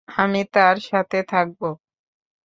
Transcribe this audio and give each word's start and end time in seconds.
আমি 0.07 0.41
তার 0.53 0.75
সাথে 0.89 1.17
থাকব। 1.29 1.61